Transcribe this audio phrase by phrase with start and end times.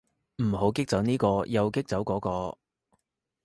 [0.41, 2.57] 唔好激走呢個又激走嗰個